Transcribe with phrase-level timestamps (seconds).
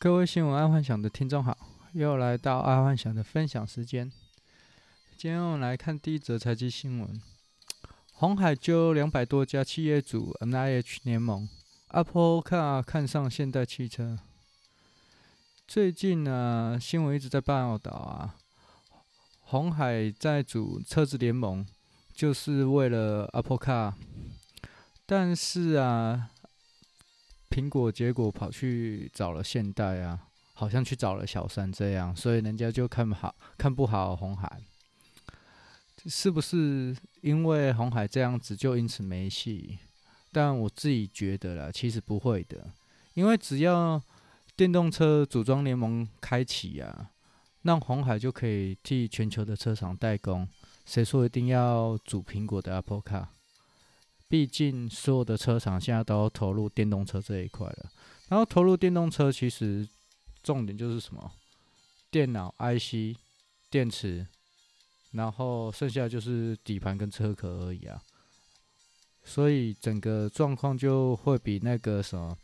[0.00, 1.58] 各位新闻爱幻想的听众好，
[1.90, 4.08] 又来到爱幻想的分享时间。
[5.16, 7.20] 今天我们来看第一则财经新闻：
[8.12, 11.48] 鸿海揪两百多家企业组 NIH 联盟
[11.88, 14.20] ，Apple Car 看上现代汽车。
[15.66, 18.36] 最近呢、啊，新闻一直在报道啊，
[19.40, 21.66] 鸿海在组车子联盟，
[22.14, 23.94] 就是为了 Apple Car，
[25.04, 26.30] 但是啊。
[27.58, 34.60] 苹果结果跑去找了现代啊，好像去找了小三这样，所以人家就看不好，看不好红海，
[36.06, 39.76] 是不是因为红海这样子就因此没戏？
[40.30, 42.70] 但我自己觉得啦，其实不会的，
[43.14, 44.00] 因为只要
[44.54, 47.10] 电动车组装联盟开启啊，
[47.62, 50.48] 那红海就可以替全球的车厂代工。
[50.86, 53.26] 谁说一定要组苹果的 Apple Car？
[54.28, 57.90] 毕竟所有的车厂现在都要投入电动车这一块了，
[58.28, 59.88] 然后投入电动车其实
[60.42, 61.32] 重点就是什么？
[62.10, 63.16] 电脑、IC、
[63.70, 64.26] 电池，
[65.12, 68.00] 然后剩下就是底盘跟车壳而已啊。
[69.24, 72.36] 所以整个状况就会比那个什么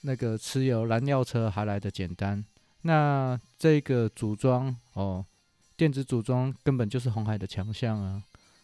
[0.00, 2.44] 那个持有燃料车还来得简单。
[2.82, 5.24] 那这个组装哦，
[5.76, 8.22] 电子组装根本就是红海的强项啊。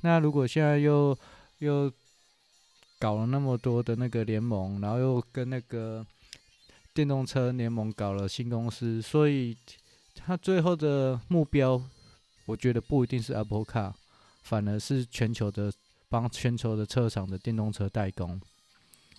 [0.00, 1.16] 那如果现在又
[1.58, 1.92] 又
[3.04, 6.02] 搞了那么多的那个联盟，然后又跟那个
[6.94, 9.54] 电动车联盟搞了新公司，所以
[10.14, 11.78] 他最后的目标，
[12.46, 13.92] 我觉得不一定是 Apple Car，
[14.44, 15.70] 反而是全球的
[16.08, 18.40] 帮全球的车厂的电动车代工，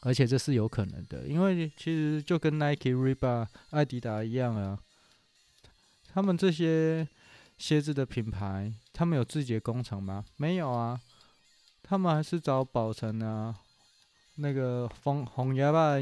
[0.00, 4.78] 而且这是有可能的，因为其实就跟 Nike、Reebok、艾迪达一样啊，
[6.14, 7.06] 他们这些
[7.58, 10.24] 鞋子的品牌，他们有自己的工厂吗？
[10.38, 10.98] 没有啊，
[11.82, 13.60] 他们还是找宝成啊。
[14.36, 15.94] 那个红红牙吧，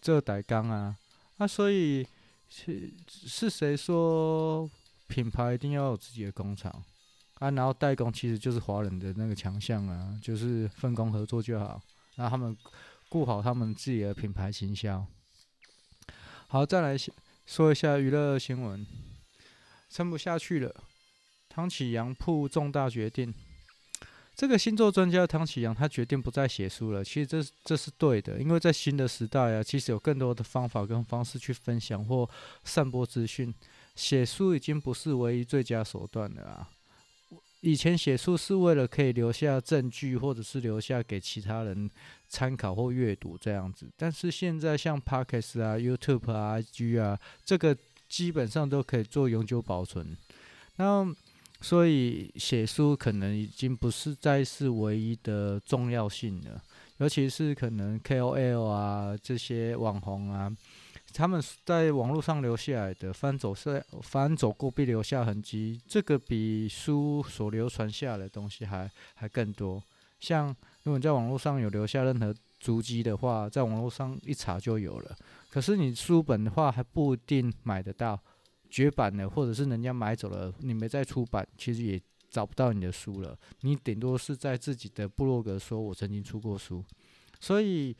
[0.00, 0.96] 这代工啊，
[1.36, 2.06] 啊，所以
[2.48, 4.68] 是是谁说
[5.08, 6.72] 品牌一定要有自己的工厂
[7.40, 7.50] 啊？
[7.50, 11.80] 然后代工其实就是华人的那个强项啊，就是分工合作就好，
[12.16, 12.56] 让他们
[13.08, 15.06] 顾好他们自己的品牌形象。
[16.46, 16.96] 好，再来
[17.44, 18.86] 说一下娱乐新闻，
[19.90, 20.74] 撑不下去了，
[21.48, 23.34] 唐启阳铺重大决定。
[24.38, 27.02] 这个星座专家汤启阳，他决定不再写书了。
[27.02, 32.30] 其实这这是对的，因为在新的时代啊，其实有更多的方法跟方式去分享或
[32.62, 33.52] 散播资讯。
[33.96, 36.70] 写书已经不是唯一最佳手段了啊！
[37.62, 41.90] 以前写书是为了可以留下证据，或者是留下给其他人
[42.28, 43.90] 参考或阅读这样子。
[43.96, 47.76] 但是现在像 Podcast 啊、YouTube 啊、IG 啊，这个
[48.08, 50.16] 基本上都可以做永久保存。
[50.76, 51.04] 那
[51.60, 56.62] 所以写书可能已经不是再是唯一的重要性了，
[56.98, 60.48] 尤其是可能 KOL 啊这些网红啊，
[61.12, 69.82] 他们在网络上留下来的，翻走是翻走过必留下痕迹，这个比书所流传下来的东西还还更多。
[70.20, 70.48] 像
[70.84, 75.16] 如果你在网络上有留下任何足迹的话，在网络上一查就有了。
[75.50, 78.20] 可是你书本的话还不一定买得到。
[78.68, 83.38] 绝版了，或者是人家买走了，你没再出版，其实也找不到你的书了。
[83.62, 86.84] 你顶多是在自己的部落格说“我曾经出过书”，
[87.40, 87.96] 所以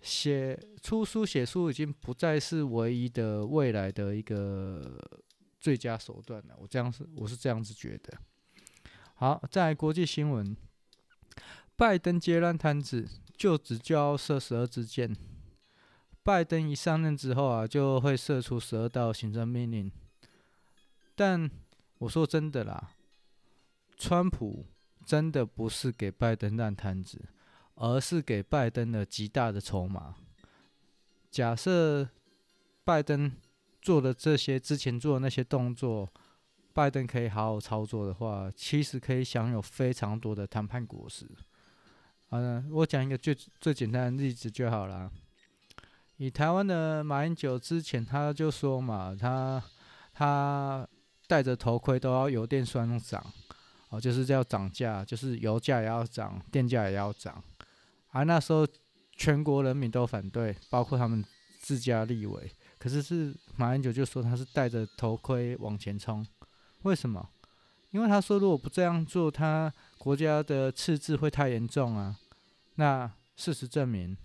[0.00, 4.96] 写出书、写书已经不再是唯一的未来的一个
[5.58, 6.54] 最佳手段了。
[6.58, 8.16] 我这样是，我是这样子觉得。
[9.14, 10.56] 好，在国际新闻，
[11.74, 15.16] 拜登接烂摊子，就只就要射十二支箭。
[16.26, 19.88] 拜登一上任之后啊，就会射出十二道行政命令。
[21.14, 21.48] 但
[21.98, 22.90] 我说真的啦，
[23.96, 24.66] 川普
[25.04, 27.26] 真的不是给拜登烂摊子，
[27.76, 30.16] 而是给拜登了极大的筹码。
[31.30, 32.08] 假设
[32.82, 33.30] 拜登
[33.80, 36.12] 做的这些之前做的那些动作，
[36.72, 41.24] 拜登可以好好操作的话，其实可以享有非常多的谈判果实。
[42.30, 45.08] 嗯，我讲一个最最简单的例子就好了。
[46.18, 49.62] 以台湾的马英九之前他就说嘛，他
[50.14, 50.88] 他
[51.26, 53.24] 戴着头盔都要油电双涨，
[53.90, 57.42] 哦，就是要涨价，就是油价也要涨，电价也要涨。
[58.12, 58.66] 而那时候
[59.14, 61.22] 全国人民都反对，包括他们
[61.60, 62.50] 自家立委。
[62.78, 66.26] 可是是马英九就说他是戴着头盔往前冲，
[66.82, 67.28] 为什么？
[67.90, 72.16] 因为他说如果不这样做，他国家的赤字会太严重啊。
[72.76, 74.16] 那事实证明。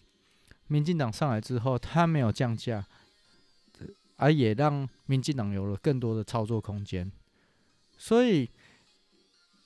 [0.72, 2.88] 民进党上来之后，他没有降价，
[4.16, 7.12] 而也让民进党有了更多的操作空间。
[7.98, 8.50] 所以，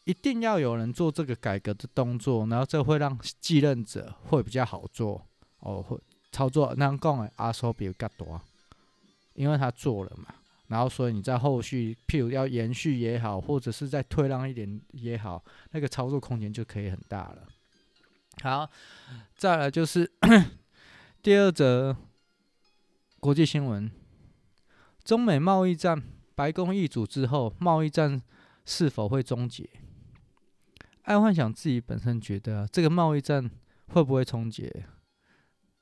[0.06, 5.24] 一定要有人做这个改革的动作，然后这会让继任者会比较好做
[5.60, 5.96] 哦，会
[6.32, 6.74] 操作。
[6.76, 8.42] 那讲的阿叔比较多，
[9.36, 10.34] 因为他做了嘛，
[10.70, 17.48] 然后所以你在后续，譬如要延续也好，或者是再退让一点也好，那个操作空间就可以很大了。
[18.42, 18.68] 好，
[19.38, 20.12] 再来就是
[21.26, 21.98] 第二则
[23.20, 23.90] 国际新闻：
[25.04, 26.00] 中美贸易战，
[26.36, 28.22] 白宫易主之后，贸易战
[28.64, 29.68] 是否会终结？
[31.02, 33.50] 爱幻想自己本身觉得、这个贸易战
[33.88, 34.86] 会不会终结？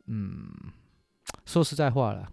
[0.05, 0.49] 嗯，
[1.45, 2.31] 说实在话了。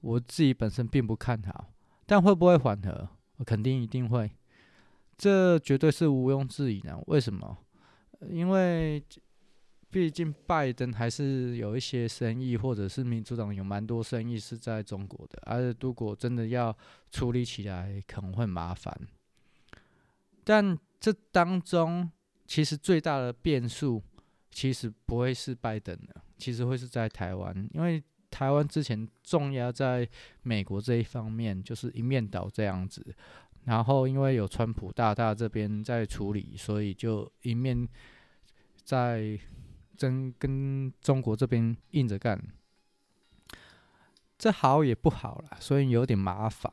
[0.00, 1.74] 我自己本身并不看好，
[2.06, 3.06] 但会不会缓和？
[3.36, 4.30] 我肯定一定会，
[5.18, 6.98] 这绝对是毋庸置疑的。
[7.08, 7.58] 为什么？
[8.30, 9.04] 因为
[9.92, 16.76] 毕竟拜登还是有一些生意，或者是民主党有蛮多生意是在中国的，而且如果真的要
[17.12, 18.92] 处理起来，可能会麻烦。
[20.42, 22.10] 但这当中，
[22.46, 24.02] 其实最大的变数，
[24.50, 28.02] 其实不会是拜登的，其实会是在台湾，因为。
[28.32, 30.08] 台湾之前重压在
[30.40, 33.14] 美国这一方面，就是一面倒这样子，
[33.64, 37.86] 然后因为有川普大大这边在处理，所以就一面
[38.82, 39.38] 在
[39.96, 42.40] 真跟中国这边硬着干，
[44.38, 46.70] 这好也不好了，所以有点麻烦。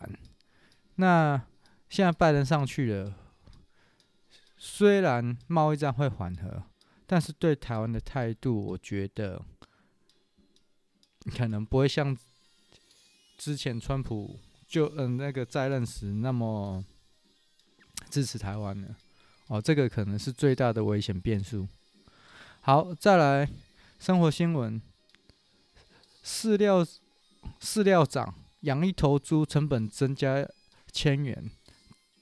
[0.95, 1.41] 那
[1.89, 3.15] 现在拜登上去了，
[4.57, 6.63] 虽然贸易战会缓和，
[7.05, 9.43] 但是对台湾的态度，我觉得。
[11.35, 12.17] 可能不会像
[13.37, 16.83] 之前川普就嗯那个在任时那么
[18.09, 18.95] 支持台湾了
[19.47, 21.67] 哦，这个可能是最大的危险变数。
[22.61, 23.49] 好，再来
[23.99, 24.81] 生活新闻，
[26.23, 26.85] 饲料
[27.61, 30.45] 饲料涨，养一头猪成本增加
[30.91, 31.49] 千元，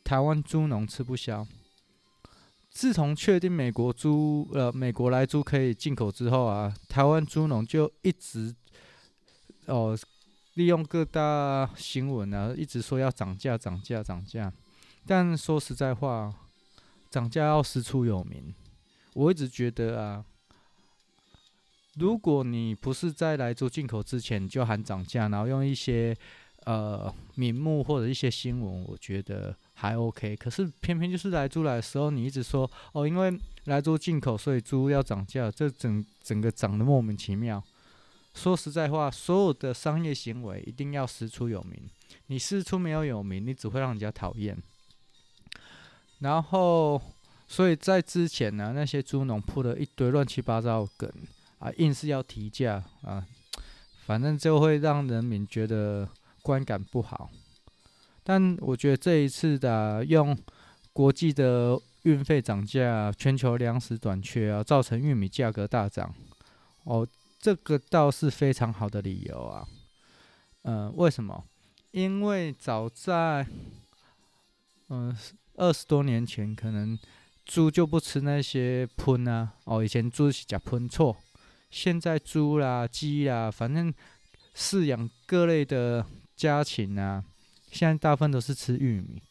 [0.03, 1.45] 台湾猪农吃不消。
[2.69, 8.55] 自从确定美国猪呃美国来猪可以进口之后啊，台湾猪农就一直。
[9.65, 9.97] 哦，
[10.53, 14.53] 利用各大新闻啊，一直说要涨价、涨价、涨价。
[15.05, 16.33] 但说实在话，
[17.09, 18.53] 涨价要师出有名。
[19.17, 20.23] 我一直觉得啊，
[21.95, 26.15] 如果你不是在来猪进口之前就喊涨价，然后用一些
[26.65, 30.35] 呃名目或者一些新闻，我觉得还 OK。
[30.35, 37.63] 可是偏偏就是来猪来的时候，你一直说哦，因为来猪进口，所以猪要涨价，这整整个涨得莫名其妙。
[38.35, 41.89] 说实在话，所有的商业行为一定要师出有名。
[42.27, 44.55] 你师出没有有名，你只会让人家讨厌。
[46.19, 47.01] 然后，
[47.47, 51.11] 所以在之前呢，那些猪农铺了一堆乱七八糟的梗
[51.59, 53.25] 啊，硬是要提价啊，
[54.05, 56.07] 反正就会让人民觉得
[56.41, 57.29] 观感不好。
[58.23, 60.37] 但我觉得这一次的用
[60.91, 66.13] 国际的运费涨价，全球粮食短缺啊，造成玉米价格大涨
[66.83, 67.07] 哦。
[67.39, 69.65] 这个倒是非常好的理由啊，
[70.63, 71.45] 嗯、为什么？
[71.91, 73.47] 因为早在
[74.89, 75.15] 嗯
[75.55, 76.97] 二十多年前，可能
[77.47, 81.15] 猪就不吃那些喷啊，哦，以前猪是吃喷错，
[81.71, 83.91] 现在猪啦、鸡啦，反正
[84.53, 86.05] 饲养各类的
[86.35, 87.23] 家禽啊，
[87.71, 89.21] 现在大部分都是吃玉米，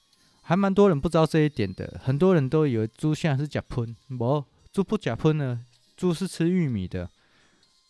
[0.42, 4.42] 还蛮多人不知道这一点的，很多人都以为猪现在是吃喷，不，
[4.72, 5.64] 猪不吃喷呢，
[5.96, 7.08] 猪是吃玉米的。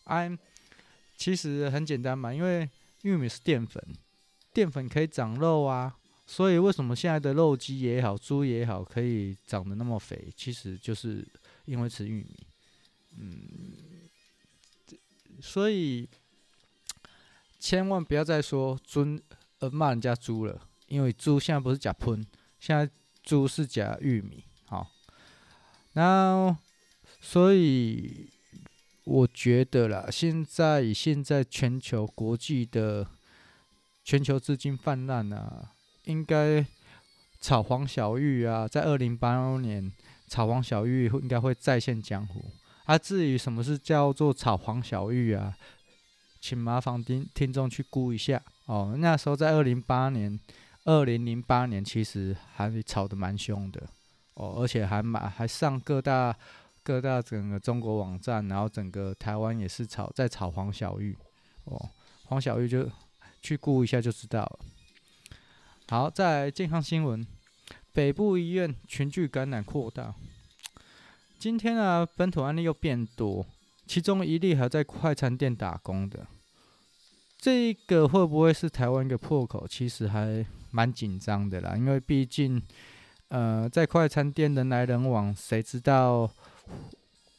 [0.05, 0.37] 哎，
[1.17, 2.69] 其实很简单嘛，因为
[3.03, 3.83] 玉米是淀粉，
[4.53, 5.97] 淀粉可以长肉啊，
[6.27, 11.27] 所以为什么现在的肉鸡也好，猪也好，可以长得那么肥，其实就是
[11.65, 12.47] 因为吃玉米。
[13.19, 13.39] 嗯，
[15.41, 16.09] 所以
[17.59, 19.23] 千万不要再说尊
[19.61, 22.27] 呃骂人家猪了，因为猪现在不是假喷，
[22.59, 22.91] 现在
[23.23, 24.45] 猪是假玉米。
[24.67, 24.91] 好，
[25.93, 26.59] 那
[27.21, 28.31] 所以。
[29.09, 33.07] 我觉得啦，现在以现在全球国际的
[34.03, 35.71] 全球资金泛滥啊，
[36.07, 36.67] 应该
[37.41, 39.93] 炒黄小玉啊，在二零八六年
[40.27, 42.45] 炒黄小玉应该会再现江湖。
[42.87, 45.57] 啊，至于什么是叫做炒黄小玉啊，
[46.41, 48.97] 请麻烦听听众去估一下哦。
[48.99, 50.41] 那时候在二零八年、
[50.85, 53.83] 二零零八年，其实还炒得蛮凶的
[54.35, 56.37] 哦，而且还蛮还上各大。
[56.87, 61.19] 各大整个中国网站，然后整个台湾也是炒在炒黄小玉
[61.65, 61.91] 哦，
[62.27, 62.89] 黄小玉就
[63.43, 64.59] 去估一下就知道了。
[65.89, 67.25] 好，在健康新闻，
[67.93, 70.13] 北部医院群聚感染扩大。
[71.39, 73.47] 今天啊，本土案例又变多，
[73.87, 76.27] 其中一例还在快餐店打工的。
[77.39, 79.65] 这个会不会是台湾一个破口？
[79.69, 82.61] 其实还蛮紧张的啦，因为毕竟
[83.29, 86.29] 呃，在快餐店人来人往，谁知道？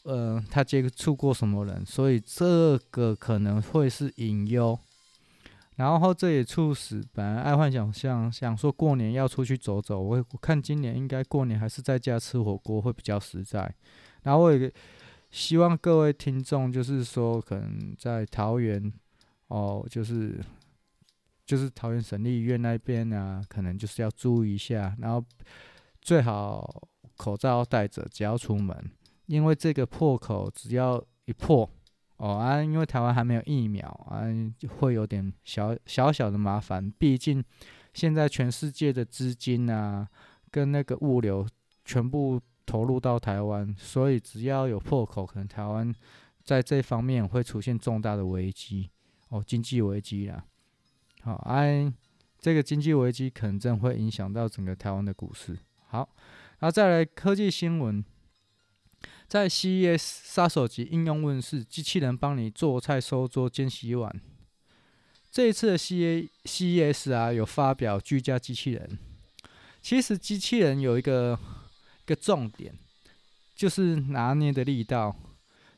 [0.03, 1.85] 呃，他接触过什么人？
[1.85, 4.79] 所以这个可能会是隐忧。
[5.77, 13.73] 然后这也促使本来爱幻想想想说过年要出去走走，我我看今年应该过年还是在家吃火锅会比较实在。
[14.23, 14.73] 然后我也
[15.29, 18.91] 希望各位听众就是说可能在桃园
[19.49, 20.43] 哦，就是
[21.45, 25.23] 就是桃园省立医院那边啊，可能就是要注意一下，然后
[26.01, 28.75] 最好口罩要戴着，只要出门，
[29.27, 31.69] 因为这个破口只要一破。
[32.17, 34.23] 哦啊，因为台湾还没有疫苗啊，
[34.79, 36.91] 会有点小小小的麻烦。
[36.97, 37.43] 毕竟
[37.93, 40.07] 现在全世界的资金啊，
[40.49, 41.47] 跟那个物流
[41.85, 45.93] 全部投入到台湾，所以只要有破口，可能台湾
[46.43, 48.89] 在这方面会出现重大的危机
[49.29, 50.43] 哦，经济危机啦。
[51.21, 51.91] 好，哎、
[52.39, 55.57] 这个经济危机可能真会影响到整个台湾的股市。
[55.87, 56.09] 好，
[56.59, 58.03] 然后再来科技新闻。
[59.27, 64.21] 在 CES 杀手级应用问世，机器人帮你做菜、收桌、兼洗碗。
[65.29, 68.97] 这一次的 CES 啊，有发表居家机器人。
[69.81, 71.37] 其实机器人有一个
[72.03, 72.73] 一个重点，
[73.53, 75.15] 就是拿捏的力道。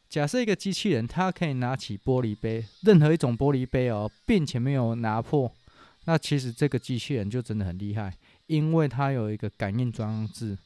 [0.07, 5.51] 假设一个机器人，它可以拿起玻璃杯，任何一种玻璃杯哦，并且没有拿破，
[6.05, 8.15] 那其实这个机器人就真的很厉害，
[8.45, 10.57] 因为它有一个感应装置。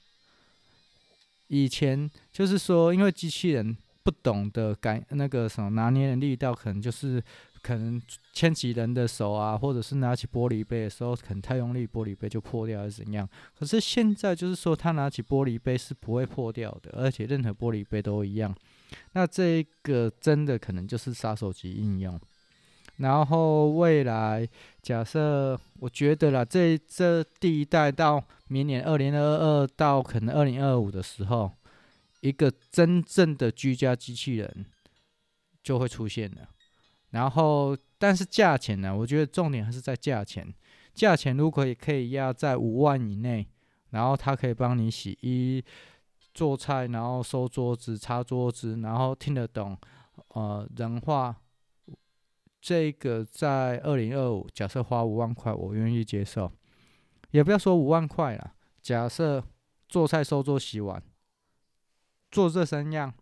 [1.53, 7.23] 以前就是说，因为机器人不懂得感那个什么拿捏的力道，可能就是
[7.61, 8.01] 可能
[8.33, 13.29] 牵起人的手啊，或者是拿起玻璃杯的时候，可能太用力，玻璃杯就破掉，还是怎样。
[13.55, 18.55] 可是现在就是说，他拿起玻璃杯是不会破掉的，而且任何玻璃杯都一样。
[19.11, 22.19] 那这个真的可能就是杀手级应用。
[22.97, 24.47] 然后未来
[24.81, 31.51] 假设，我觉得啦，这这第一代到明年二零二二到可能二零二五的时候，
[32.21, 34.65] 一个真正的居家机器人
[35.63, 36.47] 就会出现了。
[37.09, 38.95] 然后，但是价钱呢？
[38.95, 40.53] 我觉得重点还是在价钱。
[40.93, 43.47] 价钱如果也可以压在五万以内，
[43.89, 45.63] 然后它可以帮你洗衣、
[46.33, 49.75] 做菜，然后收桌子、擦桌子，然后听得懂
[50.29, 51.35] 呃人话。
[52.63, 56.49] 这个在二零二五，假设花五万块，我愿意接受。
[57.31, 59.43] 也不要说五万块了，假设
[59.89, 61.03] 做菜、收桌、洗碗，
[62.31, 63.13] 做这三样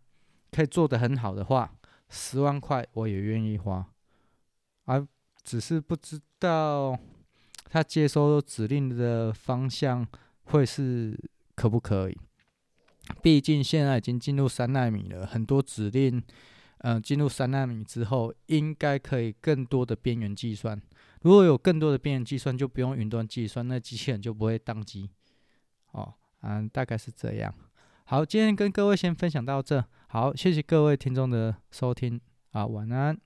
[0.51, 1.73] 可以做得很好的话，
[2.07, 3.83] 十万块我也愿意花。
[4.85, 5.07] 而
[5.43, 6.95] 只是不知道
[7.65, 10.07] 他接收指令的方向
[10.43, 11.19] 会是
[11.55, 12.17] 可不可以？
[13.23, 16.21] 毕竟现在已经进入三纳米了，很多指令。
[16.83, 20.79] 嗯，进入三纳米之后，应该可以更多的边缘计算。
[21.21, 25.09] 如果有更多的边缘计算，就不用云端计算，那机器人就不会宕机。
[25.91, 27.53] 哦，嗯，大概是这样。
[28.05, 29.83] 好，今天跟各位先分享到这。
[30.07, 32.19] 好，谢谢各位听众的收听。
[32.51, 33.17] 啊，晚安。